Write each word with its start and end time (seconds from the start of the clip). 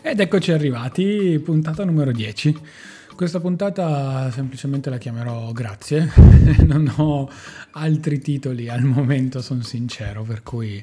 Ed 0.00 0.20
eccoci 0.20 0.52
arrivati, 0.52 1.40
puntata 1.44 1.84
numero 1.84 2.12
10. 2.12 2.56
Questa 3.16 3.40
puntata 3.40 4.30
semplicemente 4.30 4.90
la 4.90 4.96
chiamerò 4.96 5.50
Grazie, 5.50 6.12
non 6.64 6.92
ho 6.96 7.28
altri 7.72 8.20
titoli 8.20 8.68
al 8.68 8.84
momento, 8.84 9.42
sono 9.42 9.62
sincero, 9.62 10.22
per 10.22 10.44
cui 10.44 10.82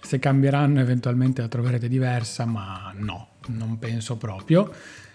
se 0.00 0.18
cambieranno 0.18 0.80
eventualmente 0.80 1.42
la 1.42 1.48
troverete 1.48 1.88
diversa, 1.88 2.44
ma 2.44 2.92
no, 2.96 3.28
non 3.48 3.78
penso 3.78 4.16
proprio. 4.16 4.72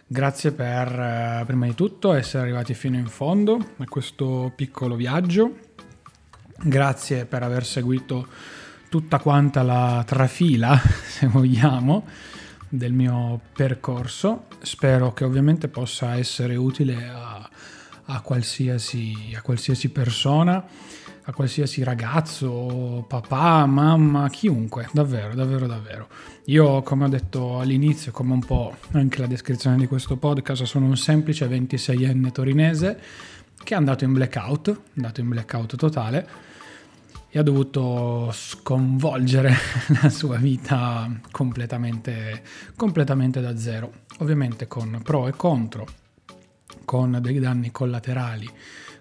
Grazie 0.07 0.53
per, 0.53 0.87
eh, 0.87 1.43
prima 1.45 1.65
di 1.65 1.75
tutto, 1.75 2.13
essere 2.13 2.43
arrivati 2.43 2.73
fino 2.73 2.97
in 2.97 3.07
fondo 3.07 3.73
a 3.77 3.85
questo 3.85 4.53
piccolo 4.55 4.95
viaggio. 4.95 5.57
Grazie 6.57 7.25
per 7.25 7.43
aver 7.43 7.65
seguito 7.65 8.27
tutta 8.87 9.19
quanta 9.19 9.61
la 9.61 10.03
trafila, 10.05 10.79
se 11.05 11.27
vogliamo, 11.27 12.05
del 12.75 12.91
mio 12.91 13.39
percorso. 13.53 14.45
Spero 14.61 15.13
che 15.13 15.23
ovviamente 15.23 15.67
possa 15.67 16.17
essere 16.17 16.55
utile 16.55 17.07
a, 17.07 17.47
a, 18.05 18.21
qualsiasi, 18.21 19.33
a 19.35 19.41
qualsiasi 19.41 19.89
persona 19.89 20.65
a 21.25 21.31
qualsiasi 21.31 21.83
ragazzo, 21.83 23.05
papà, 23.07 23.65
mamma, 23.65 24.29
chiunque, 24.29 24.89
davvero, 24.91 25.33
davvero, 25.33 25.67
davvero. 25.67 26.09
Io, 26.47 26.81
come 26.81 27.05
ho 27.05 27.07
detto 27.07 27.61
all'inizio, 27.61 28.11
come 28.11 28.33
un 28.33 28.43
po' 28.43 28.75
anche 28.91 29.21
la 29.21 29.27
descrizione 29.27 29.77
di 29.77 29.87
questo 29.87 30.17
podcast, 30.17 30.63
sono 30.63 30.85
un 30.85 30.97
semplice 30.97 31.47
26enne 31.47 32.29
torinese 32.29 32.99
che 33.63 33.73
è 33.73 33.77
andato 33.77 34.03
in 34.03 34.11
blackout, 34.11 34.77
andato 34.97 35.21
in 35.21 35.29
blackout 35.29 35.77
totale 35.77 36.27
e 37.35 37.39
ha 37.39 37.41
dovuto 37.41 38.29
sconvolgere 38.31 39.55
la 40.03 40.09
sua 40.09 40.37
vita 40.37 41.09
completamente, 41.31 42.43
completamente 42.75 43.41
da 43.41 43.57
zero. 43.57 44.01
Ovviamente 44.19 44.67
con 44.67 45.01
pro 45.03 45.27
e 45.27 45.31
contro, 45.31 45.87
con 46.85 47.17
dei 47.19 47.39
danni 47.39 47.71
collaterali, 47.71 48.47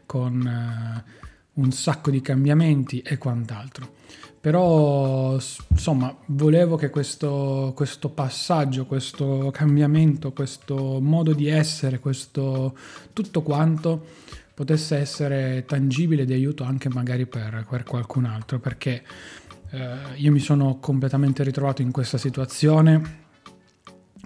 con... 0.06 1.04
Uh, 1.04 1.20
un 1.54 1.70
sacco 1.70 2.10
di 2.10 2.20
cambiamenti 2.20 3.00
e 3.00 3.18
quant'altro. 3.18 4.00
Però 4.40 5.38
insomma 5.68 6.14
volevo 6.26 6.76
che 6.76 6.90
questo, 6.90 7.72
questo, 7.76 8.08
passaggio, 8.08 8.86
questo 8.86 9.50
cambiamento, 9.52 10.32
questo 10.32 10.98
modo 11.00 11.32
di 11.32 11.46
essere, 11.46 12.00
questo 12.00 12.76
tutto 13.12 13.42
quanto 13.42 14.06
potesse 14.62 14.96
essere 14.96 15.64
tangibile 15.66 16.24
di 16.24 16.32
aiuto 16.32 16.62
anche 16.62 16.88
magari 16.88 17.26
per, 17.26 17.66
per 17.68 17.82
qualcun 17.82 18.26
altro, 18.26 18.60
perché 18.60 19.02
eh, 19.70 19.96
io 20.14 20.30
mi 20.30 20.38
sono 20.38 20.78
completamente 20.78 21.42
ritrovato 21.42 21.82
in 21.82 21.90
questa 21.90 22.16
situazione 22.16 23.20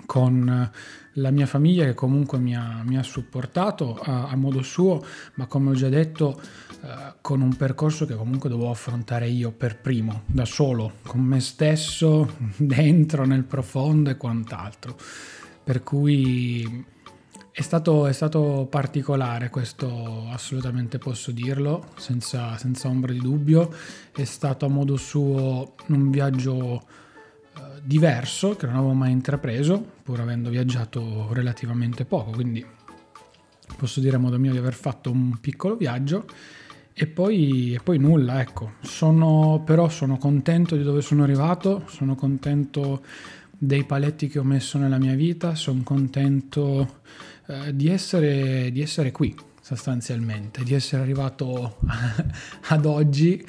con 0.04 0.70
la 1.14 1.30
mia 1.30 1.46
famiglia 1.46 1.86
che 1.86 1.94
comunque 1.94 2.38
mi 2.38 2.54
ha, 2.54 2.82
mi 2.84 2.98
ha 2.98 3.02
supportato 3.02 3.98
a, 3.98 4.28
a, 4.28 4.36
modo 4.36 4.60
suo, 4.60 5.02
ma 5.36 5.46
come 5.46 5.70
ho 5.70 5.74
già 5.74 5.88
detto 5.88 6.38
eh, 6.82 7.14
con 7.22 7.40
un 7.40 7.56
percorso 7.56 8.04
che 8.04 8.14
comunque 8.14 8.50
dovevo 8.50 8.68
affrontare 8.68 9.28
io 9.28 9.52
per 9.52 9.80
primo, 9.80 10.24
da 10.26 10.44
solo, 10.44 10.96
con 11.06 11.22
me 11.22 11.40
stesso, 11.40 12.36
dentro, 12.58 13.24
nel 13.24 13.44
profondo 13.44 14.10
e 14.10 14.18
quant'altro. 14.18 14.98
Per 15.64 15.82
cui 15.82 16.94
è 17.58 17.62
stato, 17.62 18.06
è 18.06 18.12
stato 18.12 18.66
particolare, 18.68 19.48
questo 19.48 20.28
assolutamente 20.28 20.98
posso 20.98 21.30
dirlo, 21.30 21.86
senza, 21.96 22.58
senza 22.58 22.86
ombra 22.88 23.14
di 23.14 23.18
dubbio. 23.18 23.72
È 24.12 24.24
stato 24.24 24.66
a 24.66 24.68
modo 24.68 24.98
suo 24.98 25.72
un 25.86 26.10
viaggio 26.10 26.82
eh, 27.56 27.60
diverso 27.82 28.56
che 28.56 28.66
non 28.66 28.74
avevo 28.74 28.92
mai 28.92 29.10
intrapreso, 29.12 29.82
pur 30.02 30.20
avendo 30.20 30.50
viaggiato 30.50 31.32
relativamente 31.32 32.04
poco, 32.04 32.32
quindi 32.32 32.62
posso 33.78 34.00
dire 34.00 34.16
a 34.16 34.18
modo 34.18 34.38
mio 34.38 34.52
di 34.52 34.58
aver 34.58 34.74
fatto 34.74 35.10
un 35.10 35.38
piccolo 35.40 35.76
viaggio 35.76 36.26
e 36.92 37.06
poi, 37.06 37.72
e 37.72 37.80
poi 37.82 37.96
nulla, 37.96 38.38
ecco. 38.38 38.72
Sono, 38.82 39.62
però 39.64 39.88
sono 39.88 40.18
contento 40.18 40.76
di 40.76 40.82
dove 40.82 41.00
sono 41.00 41.22
arrivato, 41.22 41.84
sono 41.86 42.16
contento 42.16 43.02
dei 43.58 43.84
paletti 43.84 44.28
che 44.28 44.38
ho 44.38 44.44
messo 44.44 44.76
nella 44.76 44.98
mia 44.98 45.14
vita, 45.14 45.54
sono 45.54 45.80
contento 45.82 47.00
eh, 47.48 47.74
di, 47.74 47.88
essere, 47.88 48.70
di 48.72 48.82
essere 48.82 49.12
qui 49.12 49.34
sostanzialmente, 49.60 50.62
di 50.62 50.74
essere 50.74 51.02
arrivato 51.02 51.78
ad 52.68 52.86
oggi 52.86 53.44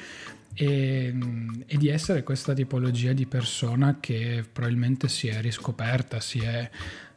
e, 0.54 1.14
e, 1.66 1.76
di 1.76 1.88
essere 1.88 2.24
questa 2.24 2.54
tipologia 2.54 3.12
di 3.12 3.26
persona 3.26 3.98
che 4.00 4.44
probabilmente 4.50 5.08
si 5.08 5.28
è 5.28 5.40
riscoperta, 5.40 6.18
si 6.18 6.40
è 6.40 6.68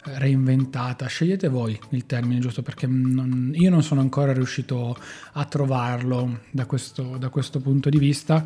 reinventata, 0.04 1.06
scegliete 1.08 1.48
voi 1.48 1.80
il 1.90 2.06
termine 2.06 2.40
giusto 2.40 2.62
perché 2.64 2.88
non, 2.88 3.52
io 3.56 3.70
non 3.70 3.84
sono 3.84 4.02
ancora 4.02 4.34
riuscito 4.34 4.98
a 5.34 5.46
trovarlo 5.46 6.42
da 6.52 6.66
questo, 6.66 7.18
da 7.18 7.30
questo 7.30 7.60
punto 7.60 7.90
di 7.90 8.00
vista, 8.00 8.46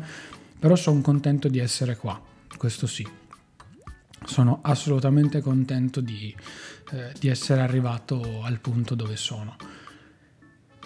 però 0.58 0.74
sono 0.76 1.00
contento 1.00 1.48
di 1.48 1.58
essere 1.58 1.96
qua, 1.96 2.20
questo 2.56 2.86
sì. 2.86 3.06
Sono 4.26 4.58
assolutamente 4.62 5.40
contento 5.40 6.00
di, 6.00 6.34
eh, 6.92 7.12
di 7.18 7.28
essere 7.28 7.62
arrivato 7.62 8.42
al 8.42 8.60
punto 8.60 8.94
dove 8.94 9.16
sono. 9.16 9.56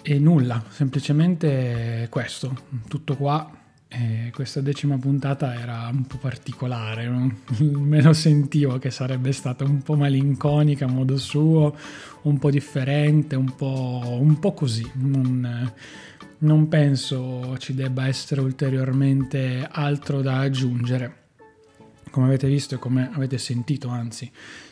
E 0.03 0.17
nulla, 0.17 0.63
semplicemente 0.69 2.07
questo, 2.09 2.57
tutto 2.87 3.15
qua 3.15 3.59
e 3.93 4.31
questa 4.33 4.61
decima 4.61 4.97
puntata 4.97 5.53
era 5.53 5.89
un 5.91 6.07
po' 6.07 6.15
particolare, 6.15 7.09
me 7.59 8.01
lo 8.01 8.13
sentivo 8.13 8.77
che 8.79 8.89
sarebbe 8.89 9.33
stata 9.33 9.65
un 9.65 9.81
po' 9.81 9.95
malinconica 9.95 10.85
a 10.85 10.87
modo 10.87 11.17
suo, 11.17 11.75
un 12.21 12.39
po' 12.39 12.49
differente, 12.49 13.35
un 13.35 13.53
po', 13.53 14.17
un 14.17 14.39
po 14.39 14.53
così. 14.53 14.89
Non, 14.93 15.71
non 16.37 16.67
penso 16.69 17.57
ci 17.57 17.73
debba 17.73 18.07
essere 18.07 18.39
ulteriormente 18.39 19.67
altro 19.69 20.21
da 20.21 20.39
aggiungere. 20.39 21.20
Come 22.11 22.27
avete 22.27 22.47
visto 22.47 22.75
e 22.75 22.77
come 22.77 23.09
avete 23.11 23.37
sentito, 23.37 23.87
anzi, 23.87 24.29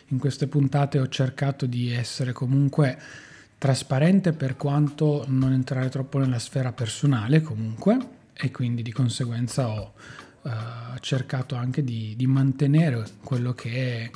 in 0.07 0.19
queste 0.19 0.47
puntate 0.47 1.00
ho 1.00 1.07
cercato 1.07 1.66
di 1.66 1.91
essere 1.91 2.33
comunque 2.33 2.97
trasparente 3.57 4.33
per 4.33 4.55
quanto 4.55 5.25
non 5.27 5.51
entrare 5.51 5.89
troppo 5.89 6.17
nella 6.19 6.39
sfera 6.39 6.72
personale 6.72 7.41
comunque 7.41 7.97
e 8.33 8.51
quindi 8.51 8.81
di 8.81 8.91
conseguenza 8.94 9.67
ho 9.67 9.94
uh, 10.41 10.51
cercato 11.01 11.55
anche 11.55 11.83
di, 11.83 12.13
di, 12.16 12.25
mantenere 12.25 13.03
quello 13.22 13.53
che 13.53 13.71
è 13.71 14.11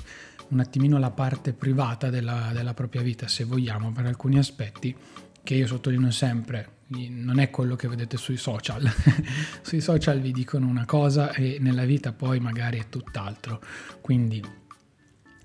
un 0.50 0.60
attimino 0.62 0.98
la 0.98 1.12
parte 1.12 1.52
privata 1.52 2.10
della, 2.10 2.52
della 2.54 2.74
propria 2.74 3.02
vita, 3.02 3.28
se 3.28 3.44
vogliamo, 3.44 3.92
per 3.92 4.06
alcuni 4.06 4.38
aspetti, 4.38 4.96
che 5.44 5.56
io 5.56 5.68
sottolineo 5.68 6.12
sempre, 6.12 6.70
non 6.88 7.40
è 7.40 7.50
quello 7.50 7.76
che 7.76 7.88
vedete 7.88 8.18
sui 8.18 8.38
social. 8.38 8.90
sui 9.62 9.82
social 9.82 10.20
vi 10.20 10.32
dicono 10.32 10.68
una 10.68 10.86
cosa 10.86 11.34
e 11.34 11.58
nella 11.60 11.86
vita 11.86 12.14
poi 12.14 12.40
magari 12.40 12.80
è 12.80 12.90
tutt'altro. 12.90 13.62
Quindi 14.02 14.42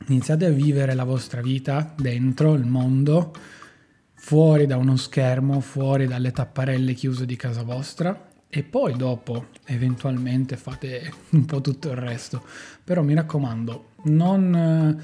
iniziate 0.07 0.47
a 0.47 0.51
vivere 0.51 0.95
la 0.95 1.05
vostra 1.05 1.41
vita 1.41 1.95
dentro 1.97 2.55
il 2.55 2.65
mondo, 2.65 3.35
fuori 4.15 4.67
da 4.67 4.77
uno 4.77 4.97
schermo, 4.97 5.61
fuori 5.61 6.07
dalle 6.07 6.33
tapparelle 6.33 6.95
chiuse 6.95 7.27
di 7.27 7.37
casa 7.37 7.63
vostra 7.63 8.27
e 8.51 8.63
poi 8.63 8.97
dopo 8.97 9.49
eventualmente 9.67 10.57
fate 10.57 11.13
un 11.31 11.45
po' 11.45 11.61
tutto 11.61 11.91
il 11.91 11.97
resto. 11.97 12.45
Però 12.85 13.03
mi 13.03 13.15
raccomando, 13.15 13.91
non 14.05 15.03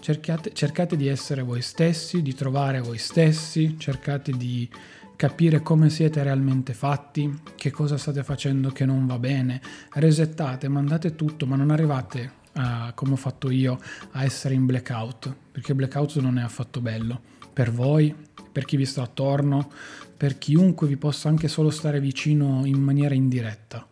cercate, 0.00 0.52
cercate 0.52 0.96
di 0.96 1.08
essere 1.08 1.42
voi 1.42 1.62
stessi, 1.62 2.22
di 2.22 2.34
trovare 2.34 2.80
voi 2.80 2.98
stessi, 2.98 3.76
cercate 3.78 4.32
di 4.32 4.68
capire 5.16 5.62
come 5.62 5.88
siete 5.88 6.22
realmente 6.22 6.74
fatti, 6.74 7.40
che 7.56 7.70
cosa 7.70 7.96
state 7.96 8.22
facendo 8.22 8.70
che 8.70 8.84
non 8.84 9.06
va 9.06 9.18
bene, 9.18 9.60
resettate, 9.94 10.68
mandate 10.68 11.16
tutto, 11.16 11.46
ma 11.46 11.56
non 11.56 11.70
arrivate 11.70 12.32
a, 12.52 12.92
come 12.94 13.12
ho 13.12 13.16
fatto 13.16 13.50
io 13.50 13.78
a 14.12 14.24
essere 14.24 14.54
in 14.54 14.66
blackout, 14.66 15.34
perché 15.52 15.74
blackout 15.74 16.16
non 16.16 16.38
è 16.38 16.42
affatto 16.42 16.80
bello 16.80 17.34
per 17.52 17.72
voi, 17.72 18.14
per 18.52 18.66
chi 18.66 18.76
vi 18.76 18.84
sta 18.84 19.02
attorno, 19.02 19.70
per 20.14 20.36
chiunque 20.36 20.86
vi 20.86 20.96
possa 20.96 21.28
anche 21.28 21.48
solo 21.48 21.70
stare 21.70 22.00
vicino 22.00 22.62
in 22.66 22.80
maniera 22.80 23.14
indiretta. 23.14 23.86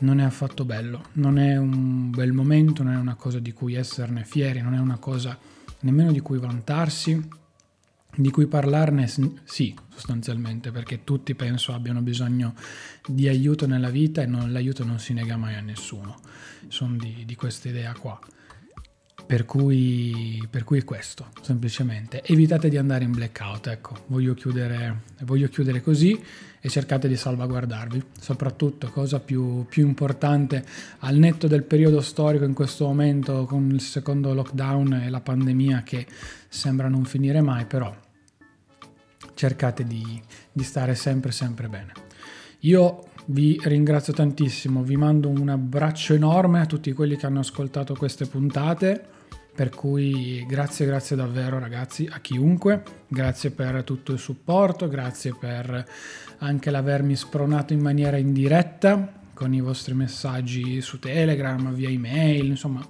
Non 0.00 0.20
è 0.20 0.24
affatto 0.24 0.64
bello, 0.64 1.04
non 1.12 1.38
è 1.38 1.56
un 1.56 2.10
bel 2.10 2.32
momento, 2.32 2.82
non 2.82 2.94
è 2.94 2.96
una 2.96 3.14
cosa 3.14 3.38
di 3.38 3.52
cui 3.52 3.74
esserne 3.74 4.24
fieri, 4.24 4.60
non 4.60 4.74
è 4.74 4.78
una 4.78 4.98
cosa 4.98 5.38
nemmeno 5.80 6.10
di 6.10 6.20
cui 6.20 6.38
vantarsi, 6.38 7.28
di 8.16 8.30
cui 8.30 8.46
parlarne 8.46 9.08
sì, 9.44 9.74
sostanzialmente, 9.88 10.70
perché 10.70 11.04
tutti 11.04 11.34
penso 11.34 11.72
abbiano 11.72 12.00
bisogno 12.00 12.54
di 13.06 13.28
aiuto 13.28 13.66
nella 13.66 13.90
vita 13.90 14.22
e 14.22 14.26
non, 14.26 14.52
l'aiuto 14.52 14.84
non 14.84 14.98
si 14.98 15.12
nega 15.12 15.36
mai 15.36 15.54
a 15.54 15.60
nessuno. 15.60 16.20
Sono 16.68 16.96
di, 16.96 17.24
di 17.24 17.34
questa 17.34 17.68
idea 17.68 17.92
qua. 17.92 18.18
Per 19.26 19.46
cui, 19.46 20.46
per 20.50 20.64
cui 20.64 20.82
questo, 20.82 21.28
semplicemente. 21.40 22.22
Evitate 22.22 22.68
di 22.68 22.76
andare 22.76 23.04
in 23.04 23.12
blackout, 23.12 23.68
ecco, 23.68 23.96
voglio 24.06 24.34
chiudere, 24.34 25.02
voglio 25.22 25.48
chiudere 25.48 25.80
così 25.80 26.22
e 26.60 26.68
cercate 26.68 27.08
di 27.08 27.16
salvaguardarvi. 27.16 28.02
Soprattutto, 28.20 28.90
cosa 28.90 29.20
più, 29.20 29.64
più 29.66 29.86
importante, 29.86 30.64
al 31.00 31.16
netto 31.16 31.46
del 31.46 31.62
periodo 31.62 32.00
storico 32.00 32.44
in 32.44 32.54
questo 32.54 32.86
momento 32.86 33.44
con 33.46 33.70
il 33.70 33.80
secondo 33.80 34.34
lockdown 34.34 34.92
e 35.04 35.10
la 35.10 35.20
pandemia 35.20 35.82
che 35.82 36.06
sembra 36.48 36.88
non 36.88 37.04
finire 37.04 37.40
mai, 37.40 37.64
però 37.64 37.94
cercate 39.34 39.84
di, 39.84 40.22
di 40.52 40.62
stare 40.62 40.94
sempre, 40.94 41.32
sempre 41.32 41.68
bene. 41.68 41.92
Io 42.60 43.08
vi 43.26 43.58
ringrazio 43.62 44.12
tantissimo, 44.12 44.82
vi 44.82 44.96
mando 44.96 45.28
un 45.28 45.48
abbraccio 45.48 46.14
enorme 46.14 46.60
a 46.60 46.66
tutti 46.66 46.92
quelli 46.92 47.16
che 47.16 47.26
hanno 47.26 47.40
ascoltato 47.40 47.94
queste 47.94 48.26
puntate 48.26 49.12
per 49.54 49.70
cui 49.70 50.44
grazie, 50.48 50.84
grazie 50.84 51.14
davvero 51.14 51.60
ragazzi 51.60 52.08
a 52.10 52.18
chiunque, 52.18 52.82
grazie 53.06 53.50
per 53.50 53.84
tutto 53.84 54.12
il 54.12 54.18
supporto, 54.18 54.88
grazie 54.88 55.32
per 55.38 55.86
anche 56.38 56.70
l'avermi 56.70 57.14
spronato 57.14 57.72
in 57.72 57.80
maniera 57.80 58.16
indiretta 58.16 59.12
con 59.32 59.54
i 59.54 59.60
vostri 59.60 59.94
messaggi 59.94 60.80
su 60.80 60.98
Telegram, 60.98 61.72
via 61.72 61.88
email, 61.88 62.46
insomma 62.46 62.84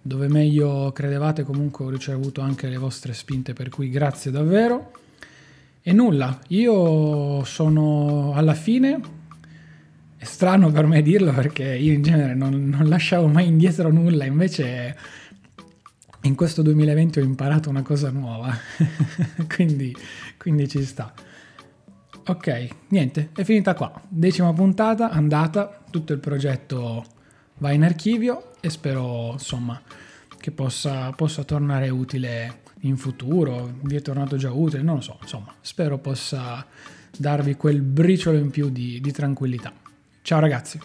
dove 0.00 0.28
meglio 0.28 0.90
credevate 0.92 1.42
comunque 1.42 1.84
ho 1.84 1.90
ricevuto 1.90 2.40
anche 2.40 2.68
le 2.68 2.78
vostre 2.78 3.12
spinte 3.12 3.52
per 3.52 3.68
cui 3.68 3.90
grazie 3.90 4.30
davvero. 4.30 4.92
E 5.82 5.92
nulla, 5.92 6.38
io 6.48 7.44
sono 7.44 8.32
alla 8.34 8.54
fine, 8.54 9.00
strano 10.28 10.70
per 10.70 10.86
me 10.86 11.02
dirlo 11.02 11.32
perché 11.32 11.64
io 11.64 11.92
in 11.92 12.02
genere 12.02 12.34
non, 12.34 12.68
non 12.68 12.88
lasciavo 12.88 13.26
mai 13.26 13.46
indietro 13.46 13.90
nulla, 13.90 14.24
invece 14.24 14.96
in 16.22 16.34
questo 16.34 16.62
2020 16.62 17.20
ho 17.20 17.22
imparato 17.22 17.70
una 17.70 17.82
cosa 17.82 18.10
nuova, 18.10 18.54
quindi, 19.48 19.96
quindi 20.36 20.68
ci 20.68 20.84
sta. 20.84 21.12
Ok, 22.26 22.68
niente, 22.88 23.30
è 23.34 23.42
finita 23.42 23.74
qua. 23.74 24.00
Decima 24.06 24.52
puntata, 24.52 25.10
andata, 25.10 25.82
tutto 25.90 26.12
il 26.12 26.18
progetto 26.18 27.04
va 27.58 27.72
in 27.72 27.82
archivio 27.82 28.52
e 28.60 28.68
spero 28.68 29.32
insomma 29.32 29.80
che 30.38 30.50
possa, 30.50 31.10
possa 31.12 31.42
tornare 31.42 31.88
utile 31.88 32.60
in 32.80 32.98
futuro. 32.98 33.72
Vi 33.80 33.96
è 33.96 34.02
tornato 34.02 34.36
già 34.36 34.52
utile, 34.52 34.82
non 34.82 34.96
lo 34.96 35.00
so, 35.00 35.18
insomma, 35.22 35.54
spero 35.62 35.98
possa 35.98 36.66
darvi 37.16 37.54
quel 37.54 37.80
briciolo 37.80 38.36
in 38.36 38.50
più 38.50 38.68
di, 38.68 39.00
di 39.00 39.10
tranquillità. 39.10 39.72
Ciao 40.28 40.40
ragazzi! 40.40 40.78